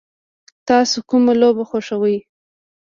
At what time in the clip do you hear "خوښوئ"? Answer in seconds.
1.69-2.17